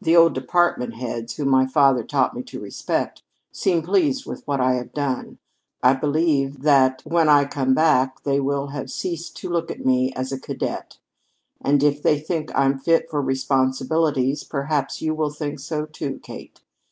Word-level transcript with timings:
"The 0.00 0.14
old 0.14 0.34
department 0.34 0.94
heads, 0.94 1.34
whom 1.34 1.48
my 1.48 1.66
father 1.66 2.04
taught 2.04 2.32
me 2.36 2.44
to 2.44 2.60
respect, 2.60 3.24
seem 3.50 3.82
pleased 3.82 4.24
with 4.24 4.46
what 4.46 4.60
I 4.60 4.74
have 4.74 4.92
done. 4.94 5.38
I 5.82 5.94
believe 5.94 6.62
that 6.62 7.02
when 7.04 7.28
I 7.28 7.44
come 7.44 7.74
back 7.74 8.22
they 8.22 8.38
will 8.38 8.68
have 8.68 8.88
ceased 8.88 9.36
to 9.38 9.48
look 9.50 9.72
on 9.72 9.82
me 9.82 10.12
as 10.12 10.30
a 10.30 10.38
cadet. 10.38 10.98
And 11.60 11.82
if 11.82 12.04
they 12.04 12.20
think 12.20 12.52
I'm 12.56 12.78
fit 12.78 13.10
for 13.10 13.20
responsibilities, 13.20 14.44
perhaps 14.44 15.02
you 15.02 15.12
will 15.12 15.30
think 15.30 15.58
so, 15.58 15.86
too, 15.86 16.20
Kate. 16.22 16.60